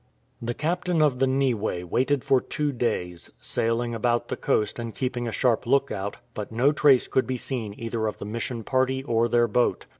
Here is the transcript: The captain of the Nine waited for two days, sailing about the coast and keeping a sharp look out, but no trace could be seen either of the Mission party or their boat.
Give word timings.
The 0.41 0.55
captain 0.55 0.99
of 0.99 1.19
the 1.19 1.27
Nine 1.27 1.59
waited 1.87 2.23
for 2.23 2.41
two 2.41 2.71
days, 2.71 3.29
sailing 3.39 3.93
about 3.93 4.29
the 4.29 4.35
coast 4.35 4.79
and 4.79 4.95
keeping 4.95 5.27
a 5.27 5.31
sharp 5.31 5.67
look 5.67 5.91
out, 5.91 6.17
but 6.33 6.51
no 6.51 6.71
trace 6.71 7.07
could 7.07 7.27
be 7.27 7.37
seen 7.37 7.75
either 7.77 8.07
of 8.07 8.17
the 8.17 8.25
Mission 8.25 8.63
party 8.63 9.03
or 9.03 9.27
their 9.27 9.47
boat. 9.47 9.85